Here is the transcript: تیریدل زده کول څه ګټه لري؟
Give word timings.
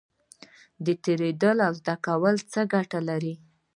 تیریدل 1.03 1.57
زده 1.77 1.95
کول 2.05 2.35
څه 2.51 2.61
ګټه 2.73 2.99
لري؟ 3.09 3.33